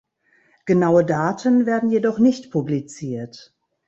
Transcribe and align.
Genaue 0.65 1.05
Daten 1.05 1.67
werden 1.67 1.91
jedoch 1.91 2.17
nicht 2.17 2.49
publiziert. 2.49 3.53